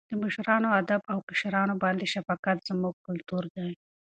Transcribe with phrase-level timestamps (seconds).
[0.09, 3.69] د مشرانو ادب او کشرانو باندې شفقت زموږ کلتور دی.